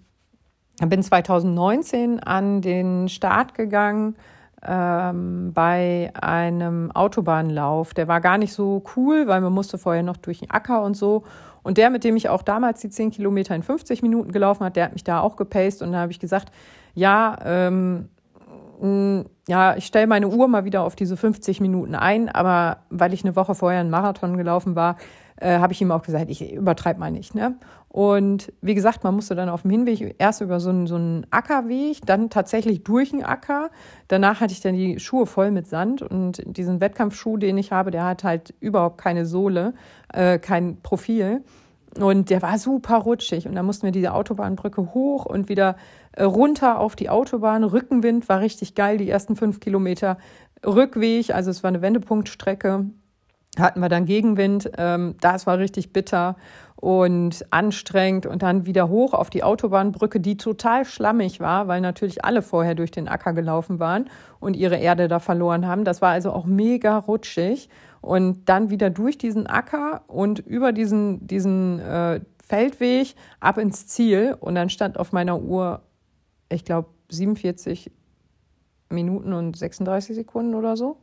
[0.80, 4.16] bin 2019 an den Start gegangen
[4.66, 7.94] ähm, bei einem Autobahnlauf.
[7.94, 10.96] Der war gar nicht so cool, weil man musste vorher noch durch den Acker und
[10.96, 11.24] so.
[11.64, 14.76] Und der, mit dem ich auch damals die 10 Kilometer in 50 Minuten gelaufen hat,
[14.76, 15.82] der hat mich da auch gepaced.
[15.82, 16.52] Und da habe ich gesagt,
[16.94, 18.10] ja, ähm,
[19.48, 23.24] ja, ich stelle meine Uhr mal wieder auf diese 50 Minuten ein, aber weil ich
[23.24, 24.98] eine Woche vorher einen Marathon gelaufen war,
[25.38, 27.34] äh, habe ich ihm auch gesagt, ich übertreibe mal nicht.
[27.34, 27.56] Ne?
[27.94, 31.28] Und wie gesagt, man musste dann auf dem Hinweg erst über so einen, so einen
[31.30, 33.70] Ackerweg, dann tatsächlich durch einen Acker.
[34.08, 37.92] Danach hatte ich dann die Schuhe voll mit Sand und diesen Wettkampfschuh, den ich habe,
[37.92, 39.76] der hat halt überhaupt keine Sohle,
[40.12, 41.44] äh, kein Profil.
[42.00, 43.48] Und der war super rutschig.
[43.48, 45.76] Und da mussten wir diese Autobahnbrücke hoch und wieder
[46.14, 47.64] äh, runter auf die Autobahn.
[47.64, 50.18] Rückenwind war richtig geil, die ersten fünf Kilometer.
[50.66, 52.86] Rückweg, also es war eine Wendepunktstrecke,
[53.60, 54.72] hatten wir dann Gegenwind.
[54.78, 56.36] Ähm, das war richtig bitter
[56.76, 62.26] und anstrengend und dann wieder hoch auf die Autobahnbrücke, die total schlammig war, weil natürlich
[62.26, 64.10] alle vorher durch den Acker gelaufen waren
[64.42, 65.86] und ihre Erde da verloren haben.
[65.86, 67.70] Das war also auch mega rutschig
[68.02, 74.36] und dann wieder durch diesen Acker und über diesen, diesen äh, Feldweg ab ins Ziel
[74.38, 75.84] und dann stand auf meiner Uhr,
[76.50, 77.92] ich glaube, 47
[78.90, 80.98] Minuten und 36 Sekunden oder so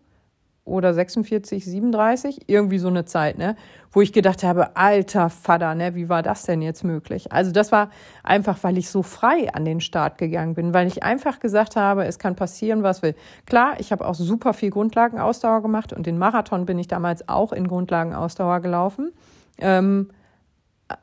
[0.71, 3.57] oder 46, 37, irgendwie so eine Zeit, ne,
[3.93, 7.33] wo ich gedacht habe, alter Vater, ne, wie war das denn jetzt möglich?
[7.33, 7.91] Also das war
[8.23, 12.05] einfach, weil ich so frei an den Start gegangen bin, weil ich einfach gesagt habe,
[12.05, 13.15] es kann passieren, was will.
[13.47, 17.53] Klar, ich habe auch super viel Grundlagenausdauer gemacht und den Marathon bin ich damals auch
[17.53, 19.13] in Grundlagenausdauer gelaufen.
[19.59, 20.11] Ähm,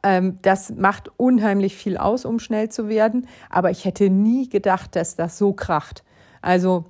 [0.04, 4.96] ähm, das macht unheimlich viel aus, um schnell zu werden, aber ich hätte nie gedacht,
[4.96, 6.04] dass das so kracht.
[6.42, 6.86] Also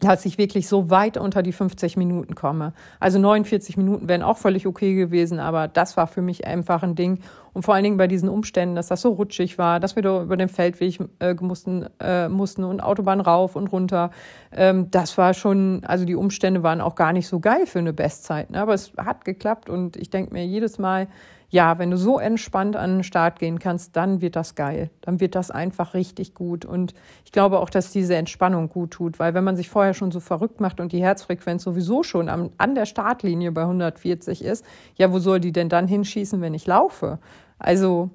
[0.00, 2.72] dass ich wirklich so weit unter die 50 Minuten komme.
[2.98, 6.94] Also 49 Minuten wären auch völlig okay gewesen, aber das war für mich einfach ein
[6.94, 7.20] Ding.
[7.52, 10.22] Und vor allen Dingen bei diesen Umständen, dass das so rutschig war, dass wir da
[10.22, 14.10] über den Feldweg äh, mussten, äh, mussten und Autobahn rauf und runter.
[14.52, 17.92] Ähm, das war schon, also die Umstände waren auch gar nicht so geil für eine
[17.92, 18.50] Bestzeit.
[18.50, 18.60] Ne?
[18.60, 21.08] Aber es hat geklappt und ich denke mir jedes Mal,
[21.50, 24.90] ja, wenn du so entspannt an den Start gehen kannst, dann wird das geil.
[25.00, 26.64] Dann wird das einfach richtig gut.
[26.64, 30.12] Und ich glaube auch, dass diese Entspannung gut tut, weil wenn man sich vorher schon
[30.12, 34.64] so verrückt macht und die Herzfrequenz sowieso schon am, an der Startlinie bei 140 ist,
[34.96, 37.18] ja, wo soll die denn dann hinschießen, wenn ich laufe?
[37.58, 38.10] Also,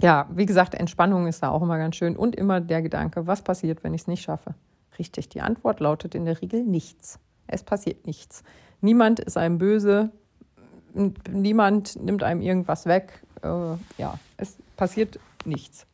[0.00, 2.16] ja, wie gesagt, Entspannung ist da auch immer ganz schön.
[2.16, 4.54] Und immer der Gedanke, was passiert, wenn ich es nicht schaffe?
[4.98, 7.18] Richtig, die Antwort lautet in der Regel nichts.
[7.46, 8.42] Es passiert nichts.
[8.80, 10.10] Niemand ist einem böse,
[11.30, 13.22] niemand nimmt einem irgendwas weg.
[13.42, 13.48] Äh,
[13.98, 15.86] ja, es passiert nichts.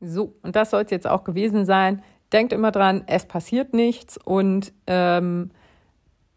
[0.00, 2.02] So, und das soll es jetzt auch gewesen sein.
[2.32, 5.50] Denkt immer dran, es passiert nichts und ähm,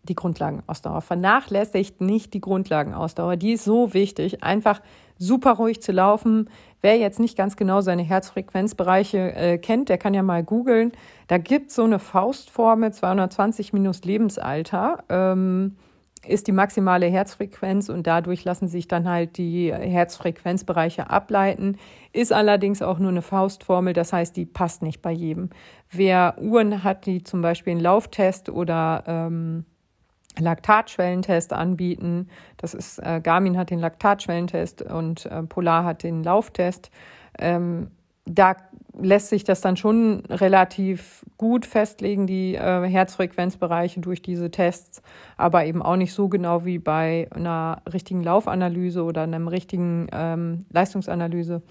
[0.04, 1.02] die Grundlagenausdauer.
[1.02, 3.36] Vernachlässigt nicht die Grundlagenausdauer.
[3.36, 4.44] Die ist so wichtig.
[4.44, 4.82] Einfach
[5.18, 6.50] super ruhig zu laufen.
[6.82, 10.92] Wer jetzt nicht ganz genau seine Herzfrequenzbereiche äh, kennt, der kann ja mal googeln.
[11.28, 15.04] Da gibt es so eine Faustformel 220 minus Lebensalter.
[15.10, 15.76] Ähm,
[16.28, 21.78] ist die maximale Herzfrequenz und dadurch lassen sich dann halt die Herzfrequenzbereiche ableiten.
[22.14, 25.50] Ist allerdings auch nur eine Faustformel, das heißt, die passt nicht bei jedem.
[25.90, 29.66] Wer Uhren hat, die zum Beispiel einen Lauftest oder ähm,
[30.38, 36.92] Laktatschwellentest anbieten, das ist äh, Garmin hat den Laktatschwellentest und äh, Polar hat den Lauftest.
[37.40, 37.92] Ähm,
[38.28, 38.56] da
[39.00, 45.02] lässt sich das dann schon relativ gut festlegen, die äh, Herzfrequenzbereiche durch diese Tests,
[45.38, 50.66] aber eben auch nicht so genau wie bei einer richtigen Laufanalyse oder einem richtigen ähm,
[50.72, 51.62] Leistungsanalyse,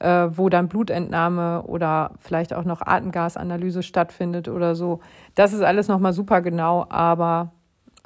[0.00, 5.00] äh, wo dann Blutentnahme oder vielleicht auch noch Atemgasanalyse stattfindet oder so.
[5.36, 7.52] Das ist alles nochmal super genau, aber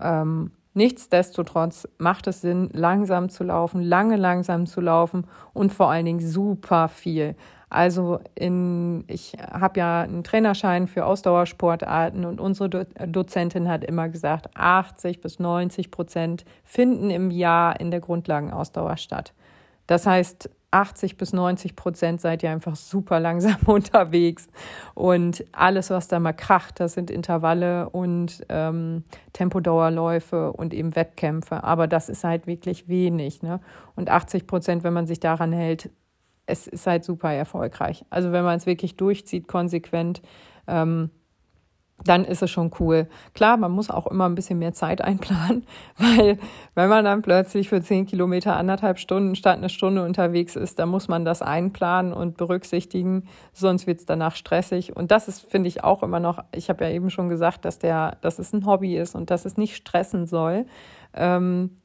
[0.00, 6.06] ähm, Nichtsdestotrotz macht es Sinn, langsam zu laufen, lange langsam zu laufen und vor allen
[6.06, 7.34] Dingen super viel.
[7.70, 14.08] Also in, ich habe ja einen Trainerschein für Ausdauersportarten und unsere Do Dozentin hat immer
[14.08, 19.34] gesagt, 80 bis 90 Prozent finden im Jahr in der Grundlagenausdauer statt.
[19.86, 24.48] Das heißt, 80 bis 90 Prozent seid ihr einfach super langsam unterwegs.
[24.94, 31.64] Und alles, was da mal kracht, das sind Intervalle und ähm, Tempodauerläufe und eben Wettkämpfe.
[31.64, 33.42] Aber das ist halt wirklich wenig.
[33.42, 33.60] Ne?
[33.96, 35.90] Und 80 Prozent, wenn man sich daran hält,
[36.48, 38.04] es ist halt super erfolgreich.
[38.10, 40.22] Also wenn man es wirklich durchzieht, konsequent,
[40.66, 41.10] ähm,
[42.04, 43.08] dann ist es schon cool.
[43.34, 45.66] Klar, man muss auch immer ein bisschen mehr Zeit einplanen,
[45.98, 46.38] weil
[46.74, 50.88] wenn man dann plötzlich für zehn Kilometer anderthalb Stunden statt eine Stunde unterwegs ist, dann
[50.88, 54.96] muss man das einplanen und berücksichtigen, sonst wird es danach stressig.
[54.96, 57.78] Und das ist, finde ich, auch immer noch, ich habe ja eben schon gesagt, dass
[57.78, 60.66] der, dass es ein Hobby ist und dass es nicht stressen soll.
[61.14, 61.76] Ähm,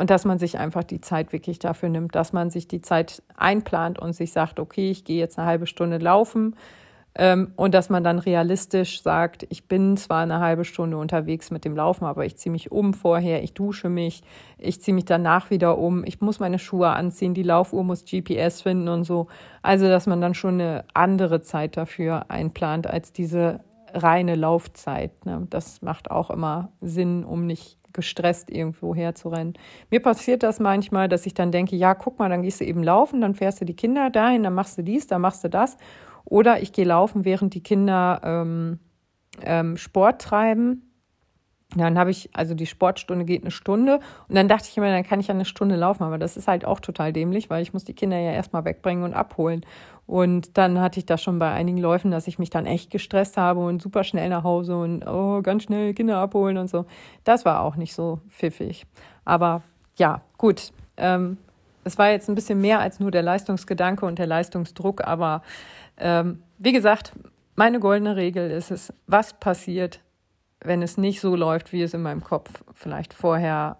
[0.00, 3.22] und dass man sich einfach die Zeit wirklich dafür nimmt, dass man sich die Zeit
[3.36, 6.56] einplant und sich sagt, okay, ich gehe jetzt eine halbe Stunde laufen,
[7.14, 11.64] ähm, und dass man dann realistisch sagt, ich bin zwar eine halbe Stunde unterwegs mit
[11.64, 14.22] dem Laufen, aber ich ziehe mich um vorher, ich dusche mich,
[14.58, 18.62] ich ziehe mich danach wieder um, ich muss meine Schuhe anziehen, die Laufuhr muss GPS
[18.62, 19.26] finden und so.
[19.60, 23.60] Also, dass man dann schon eine andere Zeit dafür einplant als diese
[23.92, 25.26] reine Laufzeit.
[25.26, 25.48] Ne?
[25.50, 29.54] Das macht auch immer Sinn, um nicht gestresst irgendwo herzurennen.
[29.90, 32.82] Mir passiert das manchmal, dass ich dann denke, ja, guck mal, dann gehst du eben
[32.82, 35.76] laufen, dann fährst du die Kinder dahin, dann machst du dies, dann machst du das.
[36.24, 38.78] Oder ich gehe laufen, während die Kinder ähm,
[39.42, 40.90] ähm, Sport treiben.
[41.76, 45.04] Dann habe ich, also die Sportstunde geht eine Stunde und dann dachte ich immer, dann
[45.04, 47.72] kann ich ja eine Stunde laufen, aber das ist halt auch total dämlich, weil ich
[47.72, 49.64] muss die Kinder ja erstmal wegbringen und abholen.
[50.10, 53.36] Und dann hatte ich das schon bei einigen Läufen, dass ich mich dann echt gestresst
[53.36, 56.84] habe und super schnell nach Hause und oh, ganz schnell Kinder abholen und so.
[57.22, 58.86] Das war auch nicht so pfiffig.
[59.24, 59.62] Aber
[59.98, 60.72] ja, gut.
[60.96, 61.38] Ähm,
[61.84, 65.42] es war jetzt ein bisschen mehr als nur der Leistungsgedanke und der Leistungsdruck, aber
[65.96, 67.12] ähm, wie gesagt,
[67.54, 70.00] meine goldene Regel ist es, was passiert,
[70.60, 73.76] wenn es nicht so läuft, wie es in meinem Kopf vielleicht vorher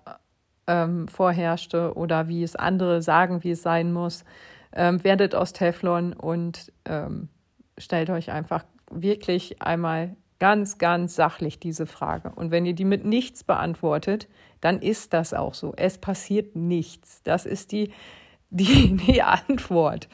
[0.69, 4.25] ähm, vorherrschte oder wie es andere sagen, wie es sein muss.
[4.73, 7.29] Ähm, werdet aus Teflon und ähm,
[7.77, 12.33] stellt euch einfach wirklich einmal ganz, ganz sachlich diese Frage.
[12.35, 14.29] Und wenn ihr die mit nichts beantwortet,
[14.61, 15.75] dann ist das auch so.
[15.77, 17.23] Es passiert nichts.
[17.23, 17.93] Das ist die,
[18.51, 20.09] die, die Antwort.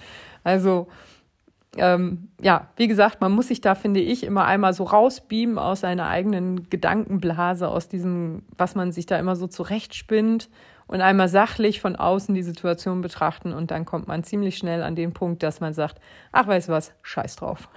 [0.45, 0.88] Also
[1.79, 5.81] ähm, ja, wie gesagt, man muss sich da, finde ich, immer einmal so rausbeamen aus
[5.81, 10.49] seiner eigenen Gedankenblase, aus diesem, was man sich da immer so zurechtspinnt
[10.87, 14.94] und einmal sachlich von außen die Situation betrachten und dann kommt man ziemlich schnell an
[14.94, 16.01] den Punkt, dass man sagt,
[16.33, 17.68] ach, weißt du was, scheiß drauf.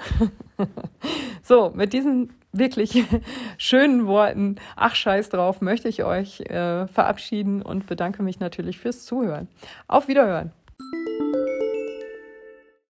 [1.41, 3.03] so, mit diesen wirklich
[3.57, 9.05] schönen Worten, ach, scheiß drauf, möchte ich euch äh, verabschieden und bedanke mich natürlich fürs
[9.05, 9.47] Zuhören.
[9.87, 10.51] Auf Wiederhören.